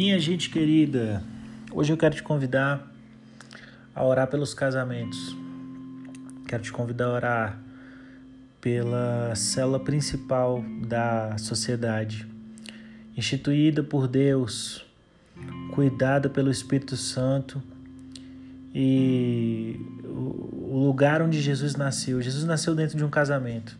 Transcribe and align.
Minha 0.00 0.16
gente 0.20 0.48
querida, 0.48 1.24
hoje 1.72 1.92
eu 1.92 1.96
quero 1.96 2.14
te 2.14 2.22
convidar 2.22 2.88
a 3.92 4.04
orar 4.04 4.28
pelos 4.28 4.54
casamentos. 4.54 5.36
Quero 6.46 6.62
te 6.62 6.70
convidar 6.70 7.06
a 7.06 7.12
orar 7.14 7.58
pela 8.60 9.34
célula 9.34 9.80
principal 9.80 10.64
da 10.86 11.36
sociedade, 11.36 12.28
instituída 13.16 13.82
por 13.82 14.06
Deus, 14.06 14.86
cuidada 15.72 16.30
pelo 16.30 16.48
Espírito 16.48 16.96
Santo 16.96 17.60
e 18.72 19.80
o 20.04 20.84
lugar 20.86 21.20
onde 21.22 21.40
Jesus 21.42 21.74
nasceu. 21.74 22.22
Jesus 22.22 22.44
nasceu 22.44 22.72
dentro 22.72 22.96
de 22.96 23.04
um 23.04 23.10
casamento. 23.10 23.76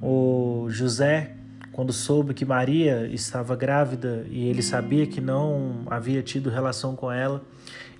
O 0.00 0.68
José 0.70 1.37
quando 1.78 1.92
soube 1.92 2.34
que 2.34 2.44
Maria 2.44 3.06
estava 3.06 3.54
grávida 3.54 4.26
e 4.28 4.48
ele 4.48 4.62
sabia 4.62 5.06
que 5.06 5.20
não 5.20 5.84
havia 5.86 6.20
tido 6.24 6.50
relação 6.50 6.96
com 6.96 7.08
ela, 7.08 7.40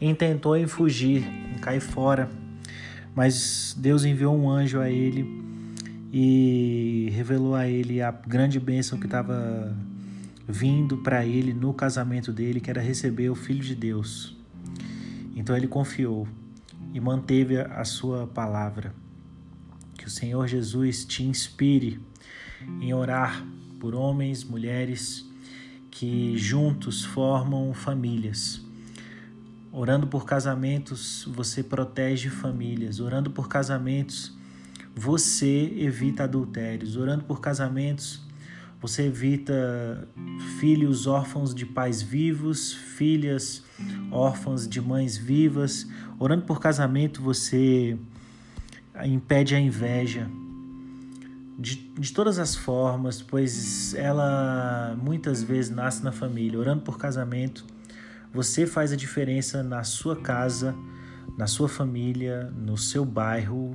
intentou 0.00 0.56
em 0.56 0.66
fugir, 0.66 1.24
em 1.54 1.60
cair 1.60 1.78
fora. 1.78 2.28
Mas 3.14 3.76
Deus 3.78 4.04
enviou 4.04 4.36
um 4.36 4.50
anjo 4.50 4.80
a 4.80 4.90
ele 4.90 5.24
e 6.12 7.08
revelou 7.14 7.54
a 7.54 7.68
ele 7.68 8.02
a 8.02 8.10
grande 8.10 8.58
bênção 8.58 8.98
que 8.98 9.06
estava 9.06 9.72
vindo 10.48 10.96
para 10.96 11.24
ele 11.24 11.54
no 11.54 11.72
casamento 11.72 12.32
dele, 12.32 12.60
que 12.60 12.70
era 12.70 12.80
receber 12.80 13.30
o 13.30 13.36
Filho 13.36 13.62
de 13.62 13.76
Deus. 13.76 14.36
Então 15.36 15.56
ele 15.56 15.68
confiou 15.68 16.26
e 16.92 16.98
manteve 16.98 17.58
a 17.58 17.84
sua 17.84 18.26
palavra. 18.26 18.92
Que 19.96 20.04
o 20.04 20.10
Senhor 20.10 20.48
Jesus 20.48 21.04
te 21.04 21.22
inspire 21.22 22.00
em 22.80 22.92
orar 22.92 23.46
por 23.78 23.94
homens, 23.94 24.44
mulheres 24.44 25.28
que 25.90 26.36
juntos 26.36 27.04
formam 27.04 27.72
famílias. 27.74 28.64
Orando 29.72 30.06
por 30.06 30.24
casamentos, 30.24 31.28
você 31.34 31.62
protege 31.62 32.30
famílias. 32.30 33.00
Orando 33.00 33.30
por 33.30 33.48
casamentos, 33.48 34.36
você 34.94 35.72
evita 35.76 36.24
adultérios. 36.24 36.96
Orando 36.96 37.24
por 37.24 37.40
casamentos, 37.40 38.22
você 38.80 39.06
evita 39.06 40.08
filhos 40.58 41.06
órfãos 41.06 41.54
de 41.54 41.66
pais 41.66 42.00
vivos, 42.00 42.72
filhas 42.72 43.64
órfãs 44.10 44.68
de 44.68 44.80
mães 44.80 45.16
vivas. 45.16 45.86
Orando 46.18 46.44
por 46.44 46.60
casamento, 46.60 47.20
você 47.20 47.98
impede 49.04 49.54
a 49.54 49.60
inveja, 49.60 50.30
de, 51.58 51.74
de 51.98 52.12
todas 52.12 52.38
as 52.38 52.54
formas, 52.54 53.20
pois 53.20 53.92
ela 53.94 54.96
muitas 55.02 55.42
vezes 55.42 55.70
nasce 55.72 56.04
na 56.04 56.12
família, 56.12 56.56
orando 56.56 56.82
por 56.82 56.96
casamento. 56.96 57.64
Você 58.32 58.64
faz 58.64 58.92
a 58.92 58.96
diferença 58.96 59.60
na 59.62 59.82
sua 59.82 60.14
casa, 60.14 60.74
na 61.36 61.48
sua 61.48 61.68
família, 61.68 62.44
no 62.56 62.78
seu 62.78 63.04
bairro, 63.04 63.72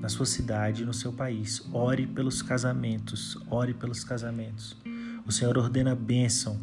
na 0.00 0.08
sua 0.08 0.26
cidade, 0.26 0.84
no 0.84 0.94
seu 0.94 1.12
país. 1.12 1.66
Ore 1.72 2.06
pelos 2.06 2.40
casamentos, 2.40 3.36
ore 3.50 3.74
pelos 3.74 4.04
casamentos. 4.04 4.76
O 5.26 5.32
Senhor 5.32 5.58
ordena 5.58 5.94
bênção. 5.94 6.60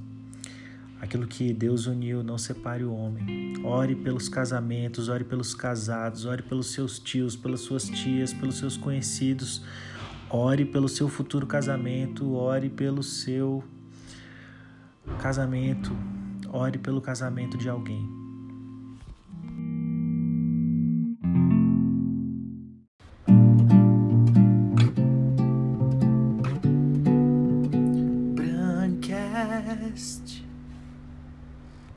Aquilo 1.02 1.28
que 1.28 1.52
Deus 1.52 1.88
uniu, 1.88 2.24
não 2.24 2.38
separe 2.38 2.84
o 2.84 2.94
homem. 2.94 3.56
Ore 3.66 3.96
pelos 3.96 4.30
casamentos, 4.30 5.10
ore 5.10 5.24
pelos 5.26 5.54
casados, 5.54 6.26
ore 6.26 6.44
pelos 6.44 6.72
seus 6.72 7.00
tios, 7.00 7.36
pelas 7.36 7.62
suas 7.62 7.90
tias, 7.90 8.32
pelos 8.32 8.58
seus 8.58 8.78
conhecidos 8.78 9.64
Ore 10.34 10.64
pelo 10.64 10.88
seu 10.88 11.10
futuro 11.10 11.46
casamento, 11.46 12.36
ore 12.36 12.70
pelo 12.70 13.04
seu 13.04 13.62
casamento, 15.20 15.92
ore 16.48 16.78
pelo 16.78 17.02
casamento 17.02 17.58
de 17.58 17.68
alguém. 17.68 18.10
Broadcast 28.34 30.46